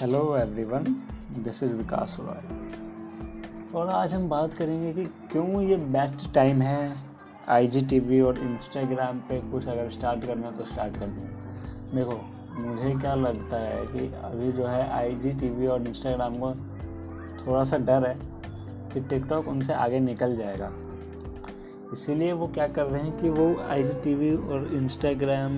Hello 0.00 0.36
everyone 0.36 0.84
this 1.44 1.62
is 1.62 1.74
Vikas 1.74 2.16
Roy 2.20 2.40
और 3.74 3.88
आज 3.88 4.14
हम 4.14 4.28
बात 4.28 4.54
करेंगे 4.54 4.92
कि 4.92 5.04
क्यों 5.04 5.62
ये 5.62 5.76
बेस्ट 5.76 6.34
टाइम 6.34 6.62
है 6.62 6.96
आई 7.48 7.66
जी 7.66 7.80
टी 7.80 7.98
वी 7.98 8.20
और 8.20 8.38
इंस्टाग्राम 8.38 9.18
पे 9.18 9.40
कुछ 9.50 9.68
अगर 9.68 9.90
स्टार्ट 9.90 10.26
करना 10.26 10.50
तो 10.50 10.64
स्टार्ट 10.64 10.98
कर 10.98 11.06
दें। 11.06 11.28
देखो, 11.94 12.20
मुझे 12.58 12.94
क्या 13.00 13.14
लगता 13.14 13.56
है 13.56 13.86
कि 13.86 13.98
अभी 13.98 14.52
जो 14.52 14.66
है 14.66 14.90
आई 14.90 15.14
जी 15.14 15.32
टी 15.32 15.48
वी 15.48 15.66
और 15.66 15.88
इंस्टाग्राम 15.88 16.34
को 16.34 16.50
थोड़ा 17.46 17.64
सा 17.64 17.78
डर 17.78 18.06
है 18.06 18.18
कि 18.92 19.00
टिकटॉक 19.00 19.48
उनसे 19.48 19.72
आगे 19.72 20.00
निकल 20.00 20.36
जाएगा। 20.36 20.70
इसीलिए 21.92 22.32
वो 22.32 22.46
क्या 22.46 22.66
कर 22.68 22.86
रहे 22.86 23.02
हैं 23.02 23.16
कि 23.18 23.28
वो 23.28 23.46
वी 24.18 24.30
और 24.34 24.70
इंस्टाग्राम 24.74 25.54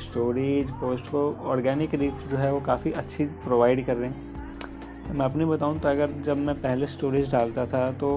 स्टोरीज 0.00 0.70
पोस्ट 0.70 1.06
को 1.06 1.22
ऑर्गेनिक 1.44 1.94
रीच 1.94 2.26
जो 2.30 2.36
है 2.36 2.52
वो 2.52 2.60
काफ़ी 2.60 2.92
अच्छी 2.92 3.24
प्रोवाइड 3.44 3.84
कर 3.86 3.96
रहे 3.96 4.10
हैं। 4.10 5.14
मैं 5.14 5.24
अपनी 5.24 5.44
बताऊँ 5.44 5.78
तो 5.80 5.88
अगर 5.88 6.10
जब 6.26 6.36
मैं 6.36 6.54
पहले 6.62 6.86
स्टोरीज 6.86 7.30
डालता 7.32 7.66
था 7.66 7.90
तो 7.92 8.10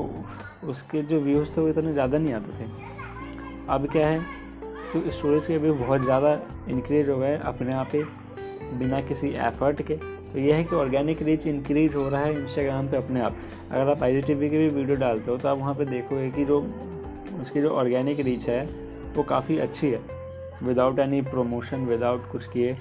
उसके 0.63 1.01
जो 1.03 1.19
व्यूज़ 1.21 1.55
थे 1.57 1.61
वो 1.61 1.67
इतने 1.67 1.93
ज़्यादा 1.93 2.17
नहीं 2.17 2.33
आते 2.33 2.59
थे। 2.59 2.69
अब 3.69 3.87
क्या 3.91 4.07
है 4.07 4.19
तो 4.93 5.09
स्टोरेज 5.11 5.47
के 5.47 5.57
व्यू 5.57 5.73
बहुत 5.75 6.01
ज़्यादा 6.01 6.39
इंक्रीज 6.69 7.09
हो 7.09 7.17
गए 7.19 7.37
अपने 7.45 7.75
आप 7.75 7.95
ही 7.95 8.03
बिना 8.79 9.01
किसी 9.01 9.29
एफर्ट 9.47 9.81
के। 9.81 9.95
तो 9.95 10.39
यह 10.39 10.55
है 10.55 10.63
कि 10.63 10.75
ऑर्गेनिक 10.75 11.21
रीच 11.23 11.47
इंक्रीज 11.47 11.95
हो 11.95 12.07
रहा 12.09 12.21
है 12.21 12.39
इंस्टाग्राम 12.39 12.87
पे 12.87 12.97
अपने 12.97 13.21
आप। 13.21 13.35
अगर 13.71 13.89
आप 13.91 14.03
आई 14.03 14.21
के 14.21 14.35
भी 14.35 14.67
वीडियो 14.69 14.95
डालते 14.97 15.31
हो 15.31 15.37
तो 15.37 15.49
आप 15.49 15.57
वहाँ 15.57 15.73
पे 15.75 15.85
देखोगे 15.85 16.29
कि 16.31 16.45
जो 16.45 16.59
उसकी 17.41 17.61
जो 17.61 17.69
ऑर्गेनिक 17.71 18.19
रीच 18.19 18.47
है, 18.49 18.65
वो 19.15 19.23
काफ़ी 19.23 19.57
अच्छी 19.59 19.89
है। 19.89 19.99
विदाउट 20.63 20.99
एनी 20.99 21.21
प्रोमोशन 21.21 21.85
विदाउट 21.85 22.29
कुछ 22.31 22.47
किए। 22.47 22.75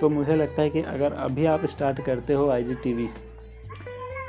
तो 0.00 0.08
मुझे 0.08 0.34
लगता 0.36 0.62
है 0.62 0.70
कि 0.70 0.80
अगर 0.82 1.12
अभी 1.14 1.46
आप 1.46 1.64
स्टार्ट 1.66 2.00
करते 2.00 2.32
हो 2.32 2.48
आई 2.50 2.64
जी 2.64 3.08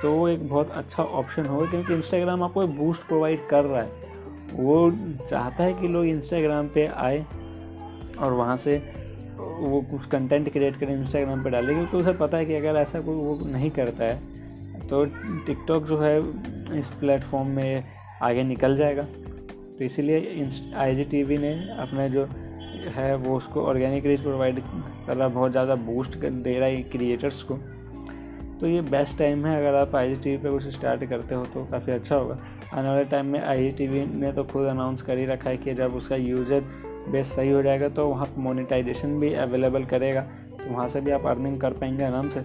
तो 0.01 0.11
वो 0.11 0.27
एक 0.29 0.47
बहुत 0.49 0.71
अच्छा 0.71 1.03
ऑप्शन 1.03 1.45
होगा, 1.45 1.69
क्योंकि 1.69 1.93
इंस्टाग्राम 1.93 2.43
आपको 2.43 2.63
एक 2.63 2.77
बूस्ट 2.77 3.07
प्रोवाइड 3.07 3.47
कर 3.49 3.63
रहा 3.65 3.81
है। 3.81 4.05
वो 4.53 4.91
चाहता 5.29 5.63
है 5.63 5.73
कि 5.73 5.87
लोग 5.87 6.05
इंस्टाग्राम 6.05 6.67
पे 6.67 6.85
आए 6.87 7.25
और 8.19 8.33
वहाँ 8.33 8.57
से 8.57 8.77
वो 9.37 9.81
कुछ 9.91 10.05
कंटेंट 10.05 10.51
क्रिएट 10.51 10.77
करें 10.79 10.95
इंस्टाग्राम 10.95 11.43
पे 11.43 11.49
डालें, 11.49 11.75
क्योंकि 11.75 11.97
उसे 11.97 12.13
पता 12.15 12.37
है 12.37 12.45
कि 12.45 12.55
अगर 12.55 12.79
ऐसा 12.79 12.99
कोई 13.01 13.15
वो 13.15 13.39
नहीं 13.47 13.71
करता 13.71 14.05
है 14.05 14.87
तो 14.87 15.03
टिकटॉक 15.45 15.83
जो 15.83 15.97
है, 15.99 16.19
इस 16.79 16.87
प्लेटफॉर्म 16.99 17.47
में 17.47 17.83
आगे 18.21 18.43
निकल 18.43 18.75
जाएगा। 18.75 19.05
तो 19.79 19.85
इसीलिए 19.85 20.49
आई 20.75 20.95
जी 20.95 21.37
ने 21.37 21.53
अपना 21.79 22.07
जो 22.07 22.25
है 22.95 23.15
वो 23.15 23.35
उसको 23.37 23.61
ऑर्गेनिक 23.61 24.05
रीच 24.05 24.21
प्रोवाइड 24.21 24.59
कर 25.07 25.15
रहा 25.15 25.27
बहुत 25.27 25.51
ज़्यादा 25.51 25.75
बूस्ट 25.75 26.19
कर 26.21 26.29
दे 26.29 26.57
रहा 26.59 26.69
है 26.69 26.81
क्रिएटर्स 26.83 27.41
को। 27.43 27.57
तो 28.59 28.67
ये 28.67 28.81
बेस्ट 28.81 29.17
टाइम 29.17 29.45
है, 29.45 29.57
अगर 29.57 29.75
आप 29.75 29.95
आई 29.95 30.15
जी 30.15 30.35
पर 30.37 30.51
कुछ 30.51 30.67
स्टार्ट 30.67 31.03
करते 31.05 31.35
हो 31.35 31.45
तो 31.45 31.65
काफ़ी 31.71 31.93
अच्छा 31.93 32.15
होगा। 32.15 32.37
आने 32.73 32.87
वाले 32.87 33.03
टाइम 33.05 33.25
में 33.25 33.39
वी 33.81 34.05
ने 34.15 34.31
तो 34.31 34.43
खुद 34.43 34.65
अनाउंस 34.67 35.01
कर 35.01 35.17
ही 35.17 35.25
रखा 35.25 35.49
है 35.49 35.57
कि 35.57 35.73
जब 35.73 35.95
उसका 35.95 36.15
यूज़र 36.15 36.61
बेस 37.11 37.35
सही 37.35 37.51
हो 37.51 37.61
जाएगा 37.63 37.89
तो 37.89 38.07
वहाँ 38.07 38.25
पर 38.25 38.41
मोनिटाइजेशन 38.41 39.19
भी 39.19 39.33
अवेलेबल 39.35 39.83
करेगा 39.85 40.21
तो 40.21 40.69
वहाँ 40.69 40.87
से 40.87 41.01
भी 41.01 41.11
आप 41.11 41.25
अर्निंग 41.25 41.59
कर 41.61 41.73
पाएँगे 41.73 42.03
आराम 42.03 42.29
से। 42.29 42.39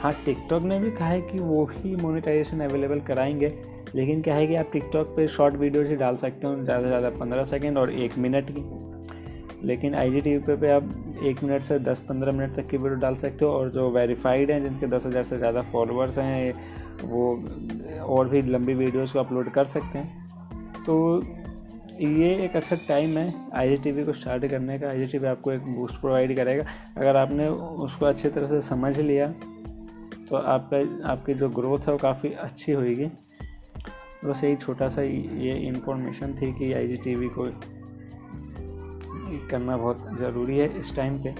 हाँ 0.00 0.12
टिकटॉक 0.24 0.62
ने 0.62 0.78
भी 0.78 0.90
कहा 0.90 1.08
है 1.08 1.20
कि 1.22 1.38
वो 1.38 1.64
ही 1.72 1.94
मोनिटाइजेशन 1.96 2.60
अवेलेबल 2.60 3.00
कराएँगे। 3.00 3.48
लेकिन 3.94 4.22
क्या 4.22 4.34
है 4.34 4.46
कि 4.46 4.54
आप 4.54 4.70
टिकटॉक 4.72 5.14
पे 5.16 5.26
शॉर्ट 5.28 5.56
वीडियोज़ 5.56 5.88
ही 5.88 5.96
डाल 5.96 6.16
सकते 6.16 6.46
हो, 6.46 6.54
ज़्यादा 6.54 6.82
से 6.82 6.88
ज़्यादा 6.88 7.10
पंद्रह 7.18 7.44
सेकेंड 7.46 7.78
और 7.78 7.92
एक 7.92 8.18
मिनट 8.18 8.50
की 8.50 8.64
लेकिन 9.64 9.94
आई 9.94 10.10
जी 10.10 10.20
टी 10.20 10.36
वी 10.36 10.56
पे 10.56 10.70
आप 10.70 11.18
एक 11.24 11.42
मिनट 11.42 11.62
से 11.62 11.78
दस 11.80 11.98
पंद्रह 12.08 12.32
मिनट 12.32 12.54
तक 12.54 12.68
की 12.68 12.76
वीडियो 12.76 13.00
डाल 13.00 13.16
सकते 13.16 13.44
हो 13.44 13.50
और 13.50 13.70
जो 13.70 13.90
वेरीफाइड 13.90 14.50
हैं, 14.50 14.62
जिनके 14.62 14.86
दस 14.86 15.06
हज़ार 15.06 15.24
से 15.24 15.38
ज़्यादा 15.38 15.62
फॉलोअर्स 15.72 16.18
हैं, 16.18 16.52
वो 17.02 18.06
और 18.06 18.28
भी 18.28 18.42
लंबी 18.42 18.74
वीडियोज़ 18.74 19.12
को 19.12 19.18
अपलोड 19.18 19.50
कर 19.52 19.64
सकते 19.66 19.98
हैं। 19.98 20.84
तो 20.86 21.22
ये 22.00 22.34
एक 22.44 22.56
अच्छा 22.56 22.76
टाइम 22.88 23.16
है 23.18 23.32
आई 23.54 23.68
जी 23.68 23.76
टी 23.82 23.92
वी 23.92 24.04
को 24.04 24.12
स्टार्ट 24.12 24.46
करने 24.50 24.78
का। 24.78 24.88
आई 24.88 24.98
जी 24.98 25.06
टी 25.06 25.18
वी 25.18 25.26
आपको 25.28 25.52
एक 25.52 25.66
बूस्ट 25.74 26.00
प्रोवाइड 26.00 26.36
करेगा। 26.36 26.64
अगर 26.96 27.16
आपने 27.16 27.48
उसको 27.48 28.06
अच्छी 28.06 28.28
तरह 28.28 28.48
से 28.48 28.60
समझ 28.68 28.98
लिया 29.00 29.26
तो 29.28 30.36
आपका, 30.36 30.78
आपकी 31.10 31.34
जो 31.34 31.48
ग्रोथ 31.50 31.78
है 31.78 31.92
वो 31.92 31.98
काफ़ी 31.98 32.32
अच्छी 32.32 32.72
होगी 32.72 33.10
बस 34.24 34.44
यही 34.44 34.56
छोटा 34.56 34.88
सा 34.88 35.02
ये 35.02 35.54
इन्फॉर्मेशन 35.68 36.34
थी 36.34 36.52
कि 36.52 36.72
आईजीटीवी 36.72 37.28
को 37.28 37.46
करना 39.50 39.76
बहुत 39.76 39.98
ज़रूरी 40.18 40.58
है 40.58 40.78
इस 40.78 40.94
टाइम 40.96 41.22
पे। 41.22 41.30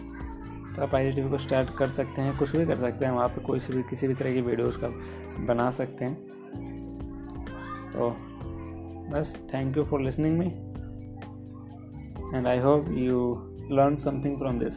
तो 0.75 0.83
आप 0.83 0.95
आईजीटीवी 0.95 1.31
को 1.31 1.39
स्टार्ट 1.39 1.71
कर 1.71 1.89
सकते 1.89 2.23
हैं, 2.23 2.39
कुछ 2.39 2.57
भी 2.57 2.67
कर 2.67 2.81
सकते 2.81 3.05
हैं, 3.05 3.13
वहाँ 3.13 3.29
पे 3.29 3.41
कोई 3.41 3.59
सी 3.59 3.73
भी, 3.73 3.83
किसी 3.83 4.09
भी 4.09 4.15
तरह 4.15 4.35
की 4.35 4.41
वीडियोज़ 4.41 4.79
का 4.79 4.89
बना 5.45 5.71
सकते 5.71 6.05
हैं। 6.05 6.15
तो 7.93 8.11
बस 9.11 9.37
thank 9.55 9.77
you 9.77 9.85
for 9.85 10.01
listening 10.01 10.39
me 10.39 10.47
and 12.37 12.47
I 12.47 12.59
hope 12.59 12.89
you 12.89 13.35
learn 13.71 13.97
something 13.97 14.39
from 14.39 14.59
this 14.59 14.75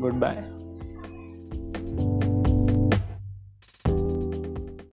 good 0.00 0.12
bye 0.14 0.61